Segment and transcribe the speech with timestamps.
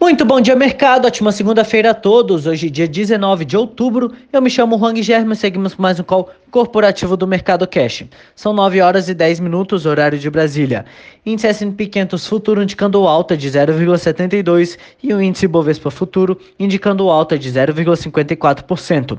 [0.00, 1.06] Muito bom dia, mercado.
[1.06, 2.46] Ótima segunda-feira a todos.
[2.46, 4.12] Hoje, dia 19 de outubro.
[4.32, 8.04] Eu me chamo Juan Guilherme e seguimos mais um call corporativo do Mercado Cash.
[8.36, 10.84] São 9 horas e 10 minutos, horário de Brasília.
[11.26, 17.36] Índice S&P 500 Futuro indicando alta de 0,72 e o índice Bovespa Futuro indicando alta
[17.36, 19.18] de 0,54%.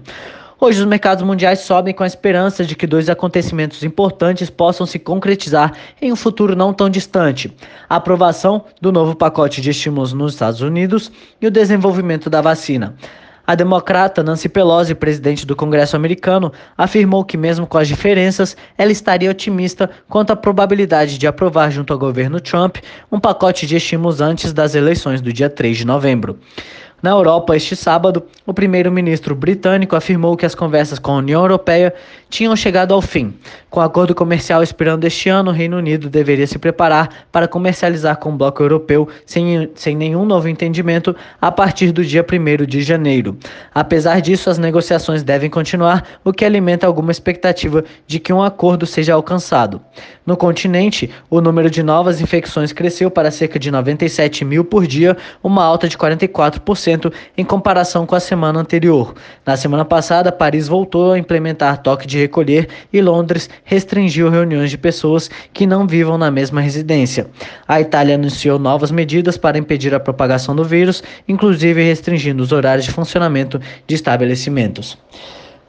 [0.62, 5.00] Hoje, os mercados mundiais sobem com a esperança de que dois acontecimentos importantes possam se
[5.00, 5.72] concretizar
[6.02, 7.56] em um futuro não tão distante:
[7.88, 11.10] a aprovação do novo pacote de estímulos nos Estados Unidos
[11.42, 12.94] e o desenvolvimento da vacina.
[13.48, 18.92] A democrata Nancy Pelosi, presidente do Congresso americano, afirmou que, mesmo com as diferenças, ela
[18.92, 22.78] estaria otimista quanto à probabilidade de aprovar, junto ao governo Trump,
[23.12, 26.38] um pacote de estímulos antes das eleições do dia 3 de novembro.
[27.02, 31.94] Na Europa, este sábado, o primeiro-ministro britânico afirmou que as conversas com a União Europeia
[32.30, 33.34] tinham chegado ao fim.
[33.70, 38.18] Com o acordo comercial expirando este ano, o Reino Unido deveria se preparar para comercializar
[38.18, 42.82] com o bloco europeu sem, sem nenhum novo entendimento a partir do dia 1 de
[42.82, 43.38] janeiro.
[43.74, 48.86] Apesar disso, as negociações devem continuar, o que alimenta alguma expectativa de que um acordo
[48.86, 49.82] seja alcançado.
[50.26, 55.18] No continente, o número de novas infecções cresceu para cerca de 97 mil por dia,
[55.44, 59.16] uma alta de 44% em comparação com a semana anterior.
[59.46, 64.78] Na semana passada, Paris voltou a implementar toque de recolher e Londres restringiu reuniões de
[64.78, 67.28] pessoas que não vivam na mesma residência.
[67.68, 72.86] A Itália anunciou novas medidas para impedir a propagação do vírus, inclusive restringindo os horários
[72.86, 74.98] de funcionamento de estabelecimentos.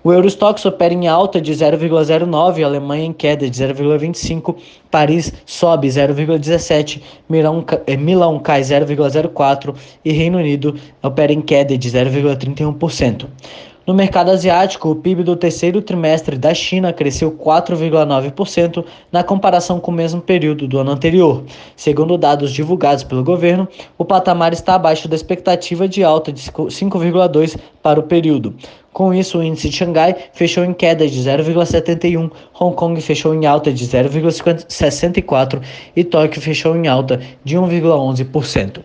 [0.02, 4.56] O Eurostox opera em alta de 0,09, Alemanha em queda de 0,25,
[4.90, 11.90] Paris sobe 0,17, Milão, eh, Milão cai 0,04 e Reino Unido opera em queda de
[11.90, 13.26] 0,31%.
[13.90, 19.90] No mercado asiático, o PIB do terceiro trimestre da China cresceu 4,9% na comparação com
[19.90, 21.42] o mesmo período do ano anterior.
[21.74, 23.66] Segundo dados divulgados pelo governo,
[23.98, 28.54] o patamar está abaixo da expectativa de alta de 5,2% para o período.
[28.92, 32.30] Com isso, o índice de Xangai fechou em queda de 0,71,
[32.60, 35.60] Hong Kong fechou em alta de 0,64
[35.96, 38.82] e Tóquio fechou em alta de 1,11%.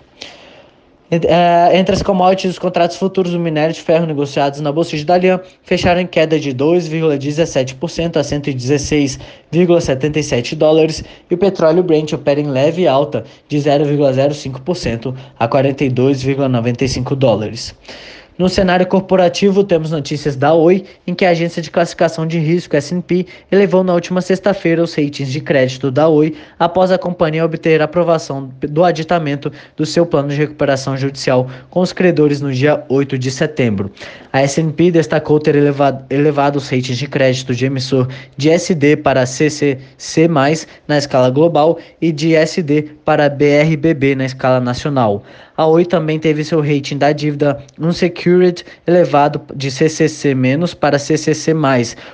[1.11, 5.05] É, entre as commodities, os contratos futuros do minério de ferro negociados na Bolsa de
[5.05, 12.47] Dalian fecharam em queda de 2,17% a 116,77 dólares e o petróleo Brent opera em
[12.47, 17.75] leve alta de 0,05% a 42,95 dólares.
[18.37, 22.75] No cenário corporativo, temos notícias da Oi, em que a agência de classificação de risco
[22.75, 27.81] S&P elevou na última sexta-feira os ratings de crédito da Oi após a companhia obter
[27.81, 33.17] aprovação do aditamento do seu plano de recuperação judicial com os credores no dia 8
[33.17, 33.89] de setembro.
[34.33, 39.25] A S&P destacou ter elevado, elevado os ratings de crédito de emissor de SD para
[39.25, 40.27] CCC+,
[40.85, 45.23] na escala global e de SD para BRBB na escala nacional.
[45.57, 50.35] A Oi também teve seu rating da dívida unsecured elevado de CCC-
[50.79, 51.53] para CCC+.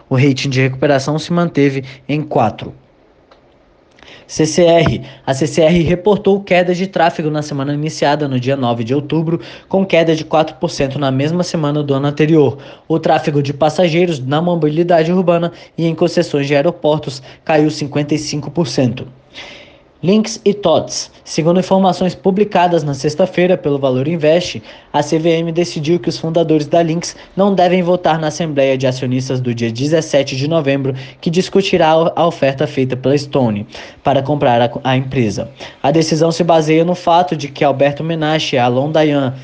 [0.07, 2.71] O rating de recuperação se manteve em 4.
[4.27, 5.01] CCR.
[5.25, 9.85] A CCR reportou queda de tráfego na semana iniciada no dia 9 de outubro, com
[9.85, 12.57] queda de 4% na mesma semana do ano anterior.
[12.87, 19.05] O tráfego de passageiros na mobilidade urbana e em concessões de aeroportos caiu 55%.
[20.03, 21.11] Links e TOTS.
[21.23, 26.81] Segundo informações publicadas na sexta-feira pelo Valor Invest, a CVM decidiu que os fundadores da
[26.81, 31.91] Links não devem votar na Assembleia de Acionistas do dia 17 de novembro, que discutirá
[32.15, 33.67] a oferta feita pela Stone
[34.03, 35.51] para comprar a, a empresa.
[35.83, 39.35] A decisão se baseia no fato de que Alberto Menache e Alon Dayan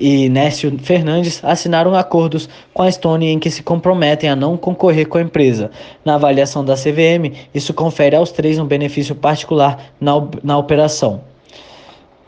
[0.00, 5.06] e Nécio Fernandes assinaram acordos com a Stone em que se comprometem a não concorrer
[5.06, 5.70] com a empresa.
[6.04, 11.20] Na avaliação da CVM, isso confere aos três um benefício particular na, na operação.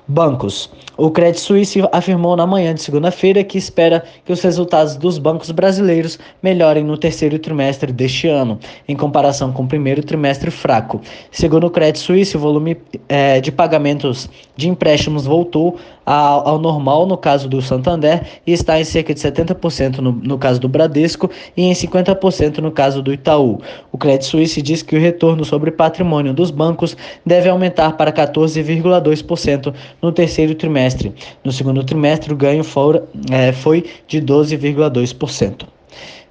[0.06, 0.68] Bancos.
[0.98, 5.50] O Credit Suisse afirmou na manhã de segunda-feira que espera que os resultados dos bancos
[5.50, 11.00] brasileiros melhorem no terceiro trimestre deste ano, em comparação com o primeiro trimestre fraco.
[11.30, 12.76] Segundo o Credit Suisse, o volume
[13.08, 18.84] é, de pagamentos de empréstimos voltou ao, normal no caso do Santander e está em
[18.84, 23.60] cerca de 70% no, no caso do Bradesco e em 50% no caso do Itaú.
[23.90, 29.74] O Credit Suisse diz que o retorno sobre patrimônio dos bancos deve aumentar para 14,2%
[30.00, 31.14] no terceiro trimestre.
[31.44, 35.66] No segundo trimestre, o ganho for, é, foi de 12,2%.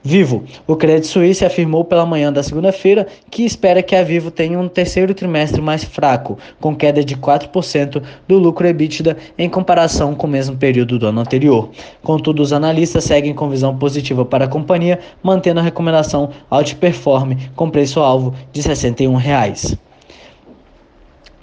[0.04, 0.44] Vivo.
[0.66, 4.68] O Credit Suisse afirmou pela manhã da segunda-feira que espera que a Vivo tenha um
[4.68, 10.30] terceiro trimestre mais fraco, com queda de 4% do lucro EBITDA em comparação com o
[10.30, 11.70] mesmo período do ano anterior.
[12.02, 17.70] Contudo, os analistas seguem com visão positiva para a companhia, mantendo a recomendação Outperform com
[17.70, 19.78] preço-alvo de 61 reais.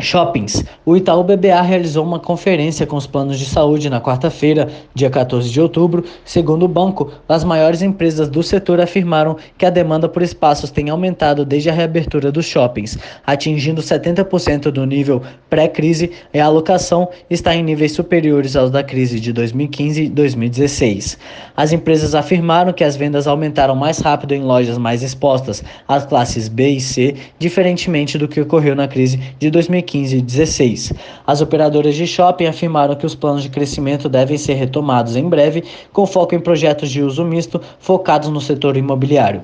[0.00, 0.64] Shoppings.
[0.86, 5.50] O Itaú BBA realizou uma conferência com os planos de saúde na quarta-feira, dia 14
[5.50, 6.04] de outubro.
[6.24, 10.88] Segundo o banco, as maiores empresas do setor afirmaram que a demanda por espaços tem
[10.88, 12.96] aumentado desde a reabertura dos shoppings,
[13.26, 19.18] atingindo 70% do nível pré-crise e a alocação está em níveis superiores aos da crise
[19.18, 21.18] de 2015 e 2016.
[21.56, 26.46] As empresas afirmaram que as vendas aumentaram mais rápido em lojas mais expostas às classes
[26.48, 30.92] B e C, diferentemente do que ocorreu na crise de 2015 2015 e 2016.
[31.26, 35.64] As operadoras de shopping afirmaram que os planos de crescimento devem ser retomados em breve,
[35.92, 39.42] com foco em projetos de uso misto focados no setor imobiliário.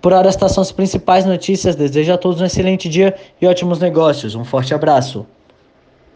[0.00, 1.76] Por hora, estas são as principais notícias.
[1.76, 4.34] Desejo a todos um excelente dia e ótimos negócios.
[4.34, 5.26] Um forte abraço.